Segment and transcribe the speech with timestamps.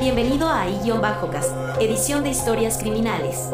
[0.00, 3.50] Bienvenido a I-Bajocast, edición de historias criminales.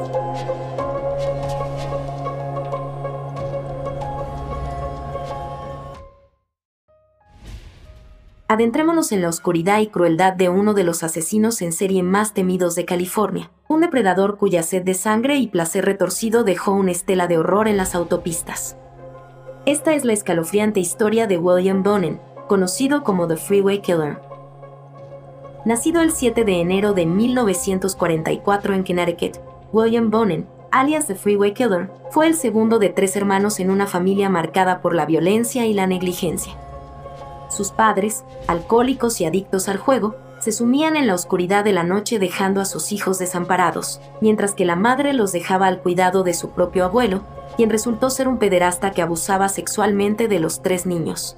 [8.46, 12.76] Adentrémonos en la oscuridad y crueldad de uno de los asesinos en serie más temidos
[12.76, 17.38] de California, un depredador cuya sed de sangre y placer retorcido dejó una estela de
[17.38, 18.76] horror en las autopistas.
[19.64, 24.25] Esta es la escalofriante historia de William Bonin, conocido como The Freeway Killer.
[25.66, 29.38] Nacido el 7 de enero de 1944 en Connecticut,
[29.72, 34.28] William Bonin, alias The Freeway Killer, fue el segundo de tres hermanos en una familia
[34.28, 36.52] marcada por la violencia y la negligencia.
[37.50, 42.20] Sus padres, alcohólicos y adictos al juego, se sumían en la oscuridad de la noche
[42.20, 46.50] dejando a sus hijos desamparados, mientras que la madre los dejaba al cuidado de su
[46.50, 47.22] propio abuelo,
[47.56, 51.36] quien resultó ser un pederasta que abusaba sexualmente de los tres niños.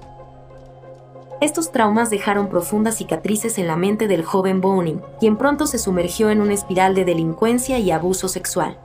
[1.40, 6.30] Estos traumas dejaron profundas cicatrices en la mente del joven Boning, quien pronto se sumergió
[6.30, 8.76] en una espiral de delincuencia y abuso sexual.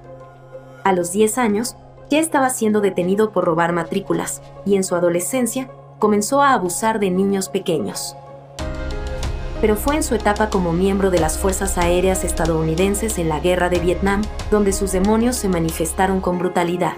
[0.83, 1.75] A los 10 años,
[2.11, 7.09] ya estaba siendo detenido por robar matrículas, y en su adolescencia comenzó a abusar de
[7.09, 8.15] niños pequeños.
[9.59, 13.69] Pero fue en su etapa como miembro de las Fuerzas Aéreas estadounidenses en la Guerra
[13.69, 16.93] de Vietnam donde sus demonios se manifestaron con brutalidad.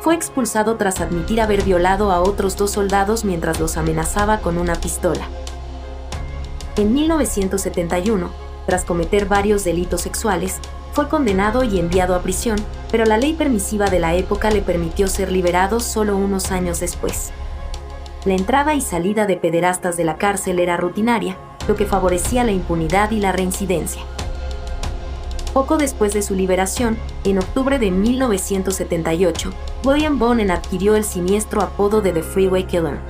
[0.00, 4.76] Fue expulsado tras admitir haber violado a otros dos soldados mientras los amenazaba con una
[4.76, 5.26] pistola.
[6.76, 8.30] En 1971,
[8.66, 10.60] tras cometer varios delitos sexuales,
[10.92, 12.58] fue condenado y enviado a prisión,
[12.90, 17.30] pero la ley permisiva de la época le permitió ser liberado solo unos años después.
[18.24, 22.52] La entrada y salida de pederastas de la cárcel era rutinaria, lo que favorecía la
[22.52, 24.02] impunidad y la reincidencia.
[25.58, 29.50] Poco después de su liberación, en octubre de 1978,
[29.84, 33.00] William Bonen adquirió el siniestro apodo de The Freeway Killer.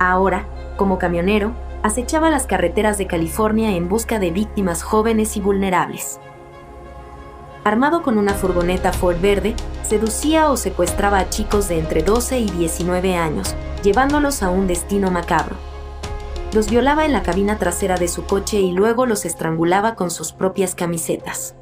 [0.00, 0.44] Ahora,
[0.76, 1.52] como camionero,
[1.84, 6.18] acechaba las carreteras de California en busca de víctimas jóvenes y vulnerables.
[7.62, 9.54] Armado con una furgoneta Ford verde,
[9.84, 13.54] seducía o secuestraba a chicos de entre 12 y 19 años,
[13.84, 15.54] llevándolos a un destino macabro.
[16.52, 20.32] Los violaba en la cabina trasera de su coche y luego los estrangulaba con sus
[20.34, 21.54] propias camisetas.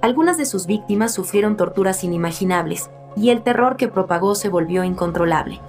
[0.00, 5.60] Algunas de sus víctimas sufrieron torturas inimaginables, y el terror que propagó se volvió incontrolable.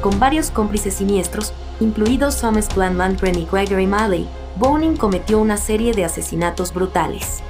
[0.00, 4.26] Con varios cómplices siniestros, incluidos Thomas Lundgren y Gregory Malley,
[4.56, 7.42] Boning cometió una serie de asesinatos brutales.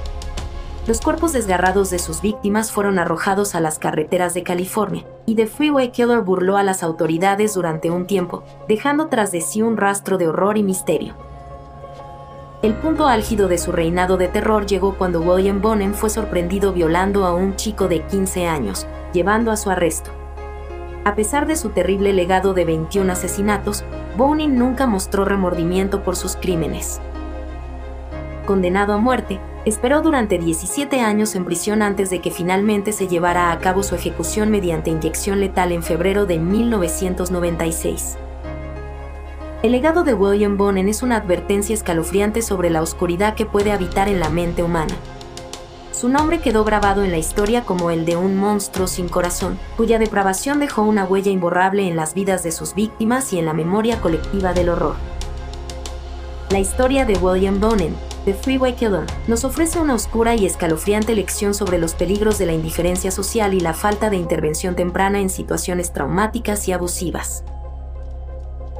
[0.85, 5.47] Los cuerpos desgarrados de sus víctimas fueron arrojados a las carreteras de California, y The
[5.47, 10.17] Freeway Killer burló a las autoridades durante un tiempo, dejando tras de sí un rastro
[10.17, 11.26] de horror y misterio.
[12.61, 17.25] El punto álgido de su reinado de terror llegó cuando William Bonen fue sorprendido violando
[17.25, 20.11] a un chico de 15 años, llevando a su arresto.
[21.05, 23.83] A pesar de su terrible legado de 21 asesinatos,
[24.17, 26.99] Bonin nunca mostró remordimiento por sus crímenes.
[28.45, 33.51] Condenado a muerte, Esperó durante 17 años en prisión antes de que finalmente se llevara
[33.51, 38.17] a cabo su ejecución mediante inyección letal en febrero de 1996.
[39.67, 44.07] El legado de William Bonen es una advertencia escalofriante sobre la oscuridad que puede habitar
[44.07, 44.95] en la mente humana.
[45.91, 49.99] Su nombre quedó grabado en la historia como el de un monstruo sin corazón, cuya
[49.99, 53.99] depravación dejó una huella imborrable en las vidas de sus víctimas y en la memoria
[53.99, 54.95] colectiva del horror.
[56.49, 61.53] La historia de William Bonen, The Freeway Killer, nos ofrece una oscura y escalofriante lección
[61.53, 65.91] sobre los peligros de la indiferencia social y la falta de intervención temprana en situaciones
[65.91, 67.43] traumáticas y abusivas.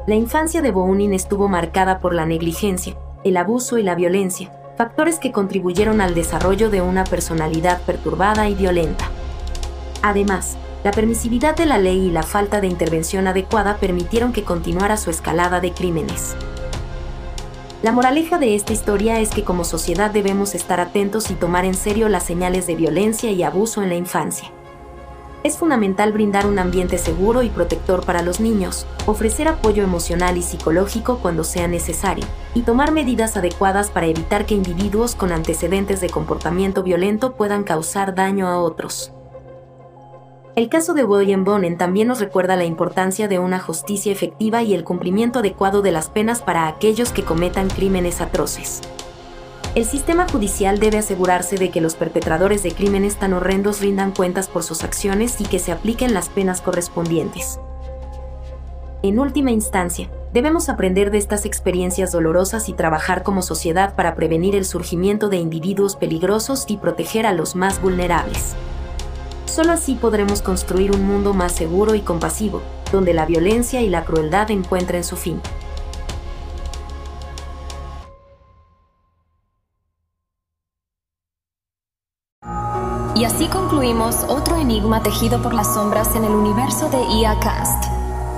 [0.07, 2.95] La infancia de Bonin estuvo marcada por la negligencia,
[3.25, 8.56] el abuso y la violencia, factores que contribuyeron al desarrollo de una personalidad perturbada y
[8.56, 9.09] violenta.
[10.01, 14.96] Además, la permisividad de la ley y la falta de intervención adecuada permitieron que continuara
[14.96, 16.38] su escalada de crímenes.
[17.84, 21.73] La moraleja de esta historia es que como sociedad debemos estar atentos y tomar en
[21.73, 24.53] serio las señales de violencia y abuso en la infancia.
[25.43, 30.41] Es fundamental brindar un ambiente seguro y protector para los niños, ofrecer apoyo emocional y
[30.41, 32.25] psicológico cuando sea necesario,
[32.55, 38.16] y tomar medidas adecuadas para evitar que individuos con antecedentes de comportamiento violento puedan causar
[38.16, 39.13] daño a otros.
[40.55, 44.73] El caso de William Bonen también nos recuerda la importancia de una justicia efectiva y
[44.73, 48.81] el cumplimiento adecuado de las penas para aquellos que cometan crímenes atroces.
[49.78, 54.47] El sistema judicial debe asegurarse de que los perpetradores de crímenes tan horrendos rindan cuentas
[54.47, 57.59] por sus acciones y que se apliquen las penas correspondientes.
[59.03, 64.56] En última instancia, debemos aprender de estas experiencias dolorosas y trabajar como sociedad para prevenir
[64.56, 68.56] el surgimiento de individuos peligrosos y proteger a los más vulnerables.
[69.46, 74.06] Solo así podremos construir un mundo más seguro y compasivo, donde la violencia y la
[74.06, 75.40] crueldad encuentren su fin.
[83.17, 87.85] Y así concluimos otro enigma tejido por las sombras en el universo de IA Cast.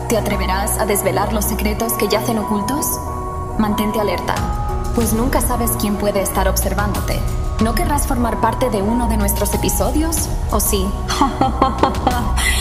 [0.07, 2.85] ¿Te atreverás a desvelar los secretos que yacen ocultos?
[3.57, 4.35] Mantente alerta,
[4.95, 7.19] pues nunca sabes quién puede estar observándote.
[7.61, 10.29] ¿No querrás formar parte de uno de nuestros episodios?
[10.49, 10.87] ¿O sí?